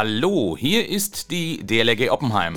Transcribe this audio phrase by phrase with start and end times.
[0.00, 2.54] Hallo, hier ist die DLRG Oppenheim.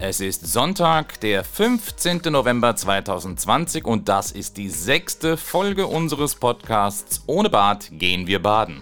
[0.00, 2.22] Es ist Sonntag, der 15.
[2.30, 8.80] November 2020 und das ist die sechste Folge unseres Podcasts Ohne Bad gehen wir baden.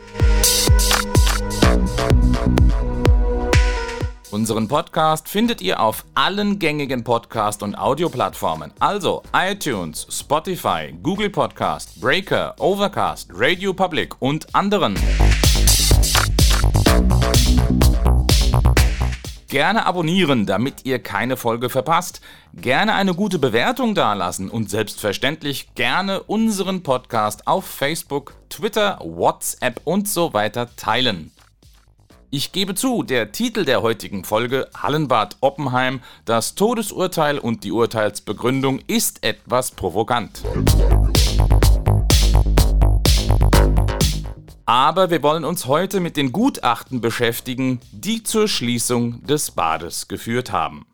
[4.34, 12.00] Unseren Podcast findet ihr auf allen gängigen Podcast- und Audioplattformen, also iTunes, Spotify, Google Podcast,
[12.00, 14.98] Breaker, Overcast, Radio Public und anderen.
[19.46, 22.20] Gerne abonnieren, damit ihr keine Folge verpasst.
[22.54, 30.08] Gerne eine gute Bewertung dalassen und selbstverständlich gerne unseren Podcast auf Facebook, Twitter, WhatsApp und
[30.08, 31.30] so weiter teilen.
[32.36, 38.80] Ich gebe zu, der Titel der heutigen Folge Hallenbad Oppenheim, das Todesurteil und die Urteilsbegründung
[38.88, 40.42] ist etwas provokant.
[44.66, 50.50] Aber wir wollen uns heute mit den Gutachten beschäftigen, die zur Schließung des Bades geführt
[50.50, 50.86] haben.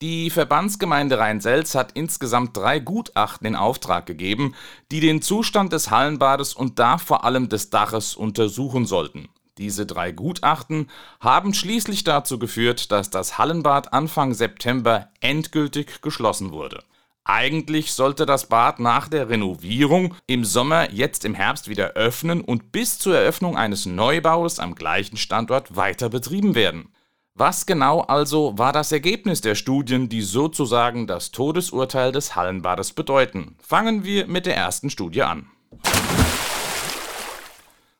[0.00, 4.54] Die Verbandsgemeinde Rhein-Selz hat insgesamt drei Gutachten in Auftrag gegeben,
[4.92, 9.28] die den Zustand des Hallenbades und da vor allem des Daches untersuchen sollten.
[9.58, 16.82] Diese drei Gutachten haben schließlich dazu geführt, dass das Hallenbad Anfang September endgültig geschlossen wurde.
[17.26, 22.70] Eigentlich sollte das Bad nach der Renovierung im Sommer jetzt im Herbst wieder öffnen und
[22.70, 26.92] bis zur Eröffnung eines Neubaus am gleichen Standort weiter betrieben werden.
[27.36, 33.56] Was genau also war das Ergebnis der Studien, die sozusagen das Todesurteil des Hallenbades bedeuten?
[33.58, 35.50] Fangen wir mit der ersten Studie an.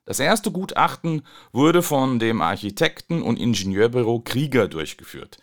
[0.06, 5.38] Das erste Gutachten wurde von dem Architekten- und Ingenieurbüro Krieger durchgeführt.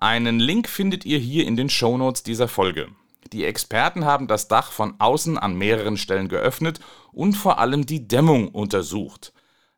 [0.00, 2.88] Einen Link findet ihr hier in den Shownotes dieser Folge.
[3.32, 6.78] Die Experten haben das Dach von außen an mehreren Stellen geöffnet
[7.12, 9.32] und vor allem die Dämmung untersucht.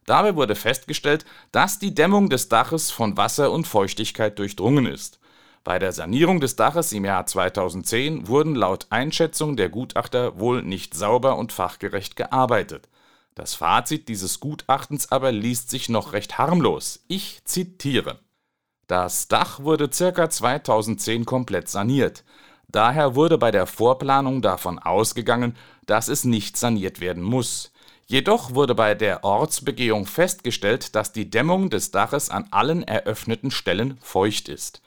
[0.05, 5.19] Dabei wurde festgestellt, dass die Dämmung des Daches von Wasser und Feuchtigkeit durchdrungen ist.
[5.65, 10.95] Bei der Sanierung des Daches im Jahr 2010 wurden laut Einschätzung der Gutachter wohl nicht
[10.95, 12.89] sauber und fachgerecht gearbeitet.
[13.37, 17.05] Das Fazit dieses Gutachtens aber liest sich noch recht harmlos.
[17.07, 18.19] Ich zitiere.
[18.87, 20.31] Das Dach wurde ca.
[20.31, 22.25] 2010 komplett saniert.
[22.69, 25.55] Daher wurde bei der Vorplanung davon ausgegangen,
[25.85, 27.73] dass es nicht saniert werden muss.
[28.07, 33.99] Jedoch wurde bei der Ortsbegehung festgestellt, dass die Dämmung des Daches an allen eröffneten Stellen
[34.01, 34.81] feucht ist.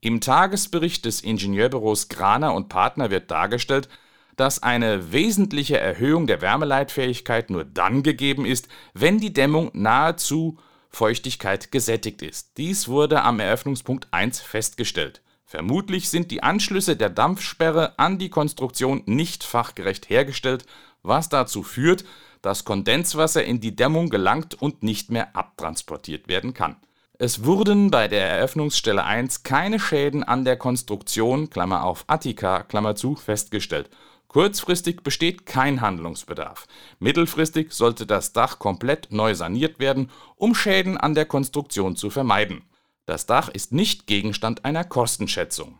[0.00, 3.88] Im Tagesbericht des Ingenieurbüros Graner und Partner wird dargestellt,
[4.36, 10.58] dass eine wesentliche Erhöhung der Wärmeleitfähigkeit nur dann gegeben ist, wenn die Dämmung nahezu
[10.90, 12.56] Feuchtigkeit gesättigt ist.
[12.56, 15.22] Dies wurde am Eröffnungspunkt 1 festgestellt.
[15.44, 20.64] Vermutlich sind die Anschlüsse der Dampfsperre an die Konstruktion nicht fachgerecht hergestellt,
[21.02, 22.04] was dazu führt,
[22.42, 26.76] dass Kondenswasser in die Dämmung gelangt und nicht mehr abtransportiert werden kann.
[27.18, 32.96] Es wurden bei der Eröffnungsstelle 1 keine Schäden an der Konstruktion, Klammer auf Attika, Klammer
[32.96, 33.88] zu, festgestellt
[34.34, 36.66] Kurzfristig besteht kein Handlungsbedarf.
[36.98, 42.62] Mittelfristig sollte das Dach komplett neu saniert werden, um Schäden an der Konstruktion zu vermeiden.
[43.06, 45.78] Das Dach ist nicht Gegenstand einer Kostenschätzung.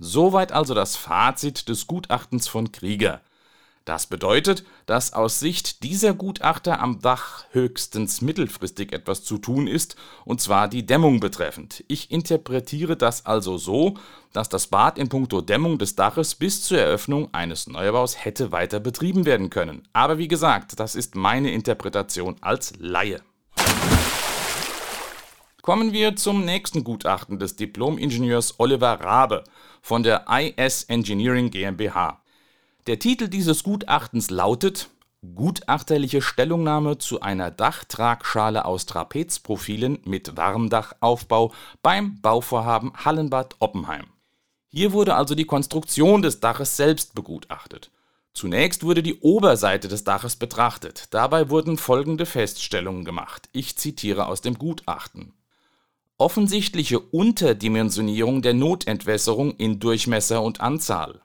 [0.00, 3.20] Soweit also das Fazit des Gutachtens von Krieger.
[3.86, 9.94] Das bedeutet, dass aus Sicht dieser Gutachter am Dach höchstens mittelfristig etwas zu tun ist,
[10.24, 11.84] und zwar die Dämmung betreffend.
[11.86, 13.94] Ich interpretiere das also so,
[14.32, 18.80] dass das Bad in puncto Dämmung des Daches bis zur Eröffnung eines Neubaus hätte weiter
[18.80, 19.86] betrieben werden können.
[19.92, 23.22] Aber wie gesagt, das ist meine Interpretation als Laie.
[25.62, 29.44] Kommen wir zum nächsten Gutachten des Diplom-Ingenieurs Oliver Rabe
[29.80, 32.20] von der IS Engineering GmbH.
[32.86, 34.90] Der Titel dieses Gutachtens lautet
[35.34, 41.52] Gutachterliche Stellungnahme zu einer Dachtragschale aus Trapezprofilen mit Warmdachaufbau
[41.82, 44.06] beim Bauvorhaben Hallenbad Oppenheim.
[44.68, 47.90] Hier wurde also die Konstruktion des Daches selbst begutachtet.
[48.34, 51.12] Zunächst wurde die Oberseite des Daches betrachtet.
[51.12, 53.48] Dabei wurden folgende Feststellungen gemacht.
[53.50, 55.32] Ich zitiere aus dem Gutachten.
[56.18, 61.20] Offensichtliche Unterdimensionierung der Notentwässerung in Durchmesser und Anzahl.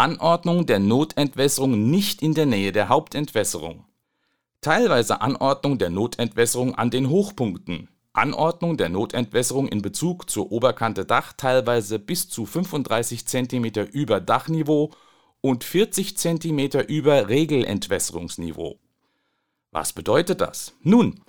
[0.00, 3.84] Anordnung der Notentwässerung nicht in der Nähe der Hauptentwässerung.
[4.62, 7.90] Teilweise Anordnung der Notentwässerung an den Hochpunkten.
[8.14, 14.90] Anordnung der Notentwässerung in Bezug zur Oberkante Dach teilweise bis zu 35 cm über Dachniveau
[15.42, 18.78] und 40 cm über Regelentwässerungsniveau.
[19.70, 20.72] Was bedeutet das?
[20.80, 21.20] Nun,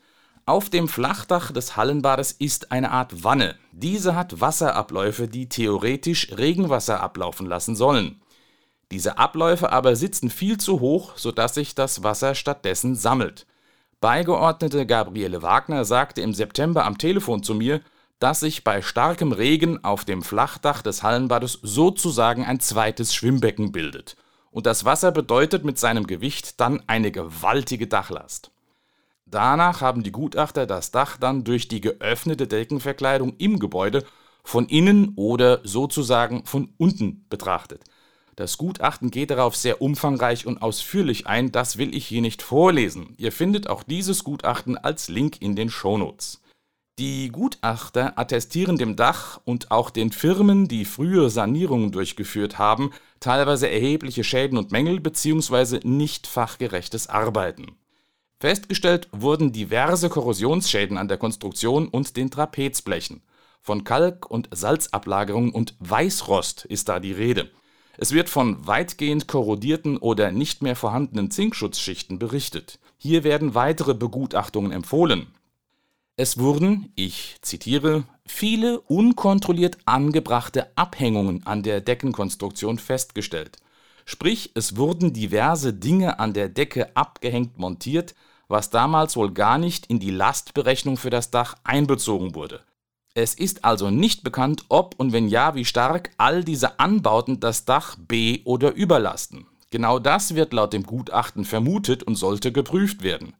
[0.45, 3.57] auf dem Flachdach des Hallenbades ist eine Art Wanne.
[3.73, 8.21] Diese hat Wasserabläufe, die theoretisch Regenwasser ablaufen lassen sollen.
[8.91, 13.47] Diese Abläufe aber sitzen viel zu hoch, sodass sich das Wasser stattdessen sammelt.
[14.01, 17.81] Beigeordnete Gabriele Wagner sagte im September am Telefon zu mir,
[18.19, 24.17] dass sich bei starkem Regen auf dem Flachdach des Hallenbades sozusagen ein zweites Schwimmbecken bildet.
[24.51, 28.51] Und das Wasser bedeutet mit seinem Gewicht dann eine gewaltige Dachlast.
[29.25, 34.03] Danach haben die Gutachter das Dach dann durch die geöffnete Deckenverkleidung im Gebäude
[34.43, 37.83] von innen oder sozusagen von unten betrachtet.
[38.41, 43.13] Das Gutachten geht darauf sehr umfangreich und ausführlich ein, das will ich hier nicht vorlesen.
[43.17, 46.41] Ihr findet auch dieses Gutachten als Link in den Shownotes.
[46.97, 52.89] Die Gutachter attestieren dem Dach und auch den Firmen, die frühe Sanierungen durchgeführt haben,
[53.19, 55.81] teilweise erhebliche Schäden und Mängel bzw.
[55.83, 57.77] nicht fachgerechtes Arbeiten.
[58.39, 63.21] Festgestellt wurden diverse Korrosionsschäden an der Konstruktion und den Trapezblechen.
[63.61, 67.51] Von Kalk- und Salzablagerungen und Weißrost ist da die Rede.
[67.97, 72.79] Es wird von weitgehend korrodierten oder nicht mehr vorhandenen Zinkschutzschichten berichtet.
[72.97, 75.27] Hier werden weitere Begutachtungen empfohlen.
[76.17, 83.57] Es wurden, ich zitiere, viele unkontrolliert angebrachte Abhängungen an der Deckenkonstruktion festgestellt.
[84.05, 88.15] Sprich, es wurden diverse Dinge an der Decke abgehängt montiert,
[88.47, 92.61] was damals wohl gar nicht in die Lastberechnung für das Dach einbezogen wurde.
[93.13, 97.65] Es ist also nicht bekannt, ob und wenn ja, wie stark all diese Anbauten das
[97.65, 99.47] Dach be- oder überlasten.
[99.69, 103.33] Genau das wird laut dem Gutachten vermutet und sollte geprüft werden.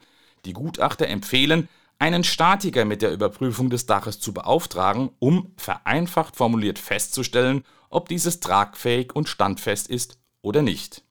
[0.45, 1.69] Die Gutachter empfehlen,
[2.00, 8.39] einen Statiker mit der Überprüfung des Daches zu beauftragen, um vereinfacht formuliert festzustellen, ob dieses
[8.39, 11.03] tragfähig und standfest ist oder nicht.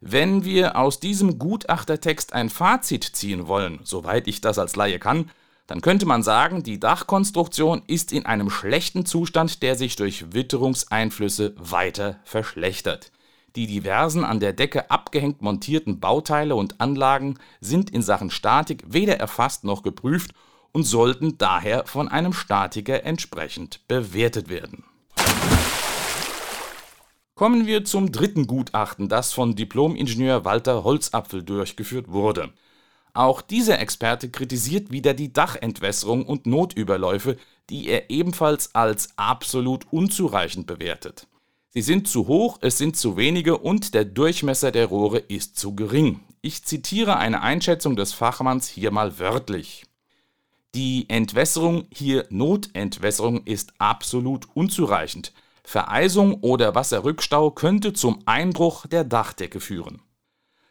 [0.00, 5.30] Wenn wir aus diesem Gutachtertext ein Fazit ziehen wollen, soweit ich das als Laie kann,
[5.66, 11.54] dann könnte man sagen, die Dachkonstruktion ist in einem schlechten Zustand, der sich durch Witterungseinflüsse
[11.56, 13.10] weiter verschlechtert.
[13.56, 19.18] Die diversen an der Decke abgehängt montierten Bauteile und Anlagen sind in Sachen Statik weder
[19.18, 20.32] erfasst noch geprüft
[20.72, 24.84] und sollten daher von einem Statiker entsprechend bewertet werden.
[27.36, 32.52] Kommen wir zum dritten Gutachten, das von Diplomingenieur Walter Holzapfel durchgeführt wurde.
[33.14, 37.36] Auch dieser Experte kritisiert wieder die Dachentwässerung und Notüberläufe,
[37.70, 41.28] die er ebenfalls als absolut unzureichend bewertet.
[41.70, 45.74] Sie sind zu hoch, es sind zu wenige und der Durchmesser der Rohre ist zu
[45.74, 46.20] gering.
[46.42, 49.86] Ich zitiere eine Einschätzung des Fachmanns hier mal wörtlich.
[50.74, 55.32] Die Entwässerung, hier Notentwässerung, ist absolut unzureichend.
[55.62, 60.02] Vereisung oder Wasserrückstau könnte zum Einbruch der Dachdecke führen.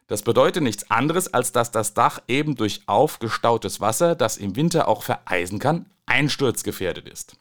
[0.08, 4.88] Das bedeutet nichts anderes, als dass das Dach eben durch aufgestautes Wasser, das im Winter
[4.88, 7.38] auch vereisen kann, einsturzgefährdet ist.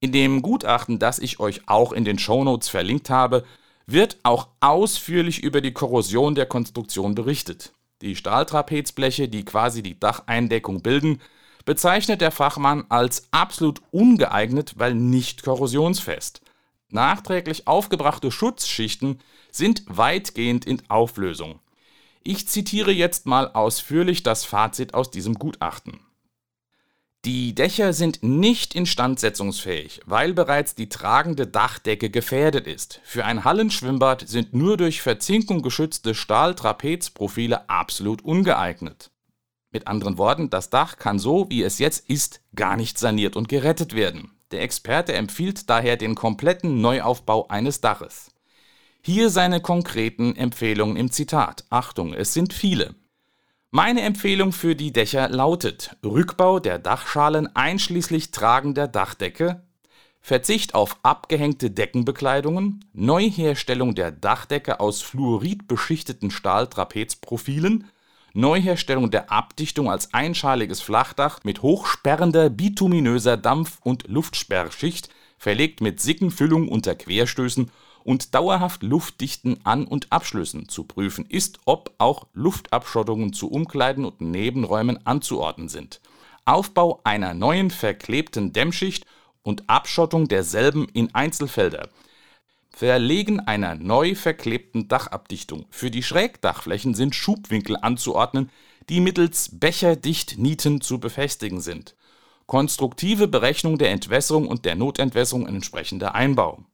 [0.00, 3.44] In dem Gutachten, das ich euch auch in den Shownotes verlinkt habe,
[3.86, 7.72] wird auch ausführlich über die Korrosion der Konstruktion berichtet.
[8.00, 11.20] Die Stahltrapezbleche, die quasi die Dacheindeckung bilden,
[11.64, 16.40] bezeichnet der Fachmann als absolut ungeeignet, weil nicht korrosionsfest.
[16.88, 21.60] Nachträglich aufgebrachte Schutzschichten sind weitgehend in Auflösung.
[22.24, 26.00] Ich zitiere jetzt mal ausführlich das Fazit aus diesem Gutachten.
[27.24, 33.00] Die Dächer sind nicht instandsetzungsfähig, weil bereits die tragende Dachdecke gefährdet ist.
[33.04, 39.12] Für ein Hallenschwimmbad sind nur durch Verzinkung geschützte Stahltrapezprofile absolut ungeeignet.
[39.70, 43.48] Mit anderen Worten, das Dach kann so, wie es jetzt ist, gar nicht saniert und
[43.48, 44.32] gerettet werden.
[44.50, 48.32] Der Experte empfiehlt daher den kompletten Neuaufbau eines Daches.
[49.04, 51.64] Hier seine konkreten Empfehlungen im Zitat.
[51.70, 52.94] Achtung, es sind viele.
[53.72, 59.64] Meine Empfehlung für die Dächer lautet Rückbau der Dachschalen einschließlich tragender Dachdecke,
[60.20, 67.90] Verzicht auf abgehängte Deckenbekleidungen, Neuherstellung der Dachdecke aus fluoridbeschichteten Stahltrapezprofilen,
[68.34, 76.68] Neuherstellung der Abdichtung als einschaliges Flachdach mit hochsperrender bituminöser Dampf- und Luftsperrschicht, verlegt mit Sickenfüllung
[76.68, 77.68] unter Querstößen
[78.04, 84.20] und dauerhaft luftdichten An- und Abschlüssen zu prüfen ist, ob auch Luftabschottungen zu Umkleiden und
[84.20, 86.00] Nebenräumen anzuordnen sind.
[86.44, 89.06] Aufbau einer neuen verklebten Dämmschicht
[89.42, 91.88] und Abschottung derselben in Einzelfelder–
[92.74, 95.66] Verlegen einer neu verklebten Dachabdichtung.
[95.70, 98.50] Für die Schrägdachflächen sind Schubwinkel anzuordnen,
[98.88, 101.94] die mittels Becherdichtnieten zu befestigen sind.
[102.46, 106.64] Konstruktive Berechnung der Entwässerung und der Notentwässerung entsprechender Einbau.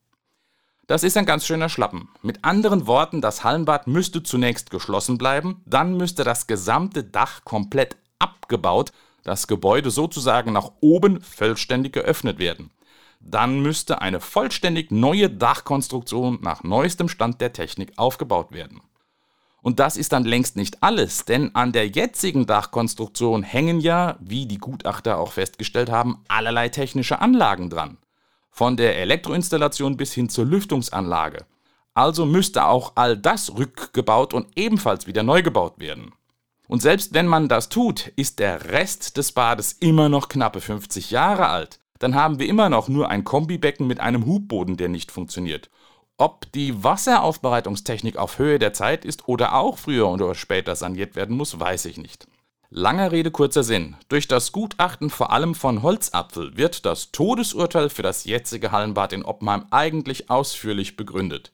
[0.89, 2.09] Das ist ein ganz schöner Schlappen.
[2.23, 7.99] Mit anderen Worten, das Hallenbad müsste zunächst geschlossen bleiben, dann müsste das gesamte Dach komplett
[8.19, 8.93] abgebaut,
[9.23, 12.71] das Gebäude sozusagen nach oben vollständig geöffnet werden.
[13.21, 18.81] dann müsste eine vollständig neue Dachkonstruktion nach neuestem Stand der Technik aufgebaut werden.
[19.61, 24.47] Und das ist dann längst nicht alles, denn an der jetzigen Dachkonstruktion hängen ja, wie
[24.47, 27.99] die Gutachter auch festgestellt haben, allerlei technische Anlagen dran.
[28.59, 31.47] Von der Elektroinstallation bis hin zur Lüftungsanlage.
[31.95, 36.11] Also müsste auch all das rückgebaut und ebenfalls wieder neu gebaut werden.
[36.67, 41.13] Und selbst wenn man das tut, ist der Rest des Bades immer noch knappe 50
[41.13, 41.79] Jahre alt.
[42.01, 45.71] Dann haben wir immer noch nur ein Kombibecken mit einem Hubboden, der nicht funktioniert.
[46.17, 51.37] Ob die Wasseraufbereitungstechnik auf Höhe der Zeit ist oder auch früher oder später saniert werden
[51.37, 52.27] muss, weiß ich nicht.
[52.71, 53.97] Langer Rede, kurzer Sinn.
[54.11, 59.25] Durch das Gutachten vor allem von Holzapfel wird das Todesurteil für das jetzige Hallenbad in
[59.25, 61.51] Oppenheim eigentlich ausführlich begründet.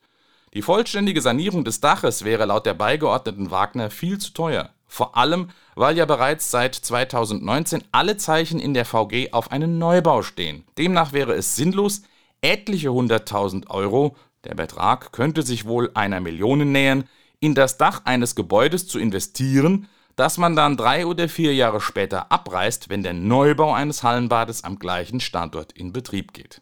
[0.55, 4.71] Die vollständige Sanierung des Daches wäre laut der Beigeordneten Wagner viel zu teuer.
[4.89, 10.23] Vor allem, weil ja bereits seit 2019 alle Zeichen in der VG auf einen Neubau
[10.23, 10.65] stehen.
[10.79, 12.03] Demnach wäre es sinnlos,
[12.41, 17.05] etliche hunderttausend Euro der Betrag könnte sich wohl einer Million nähern,
[17.39, 22.31] in das Dach eines Gebäudes zu investieren, das man dann drei oder vier Jahre später
[22.31, 26.61] abreißt, wenn der Neubau eines Hallenbades am gleichen Standort in Betrieb geht.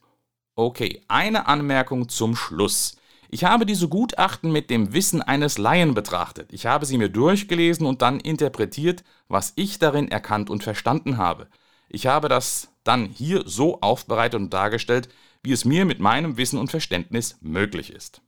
[0.54, 2.96] Okay, eine Anmerkung zum Schluss.
[3.30, 6.52] Ich habe diese Gutachten mit dem Wissen eines Laien betrachtet.
[6.52, 11.48] Ich habe sie mir durchgelesen und dann interpretiert, was ich darin erkannt und verstanden habe.
[11.88, 15.08] Ich habe das dann hier so aufbereitet und dargestellt,
[15.42, 18.20] wie es mir mit meinem Wissen und Verständnis möglich ist.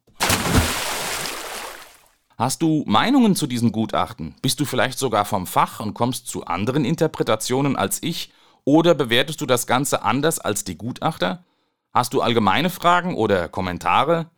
[2.37, 4.35] Hast du Meinungen zu diesen Gutachten?
[4.43, 8.33] Bist du vielleicht sogar vom Fach und kommst zu anderen Interpretationen als ich?
[8.65, 11.45] Oder bewertest du das Ganze anders als die Gutachter?
[11.93, 14.31] Hast du allgemeine Fragen oder Kommentare?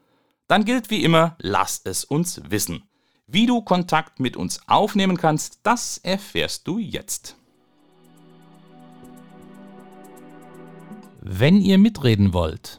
[0.46, 2.82] Dann gilt wie immer, lass es uns wissen.
[3.26, 7.36] Wie du Kontakt mit uns aufnehmen kannst, das erfährst du jetzt.
[11.22, 12.78] Wenn ihr mitreden wollt,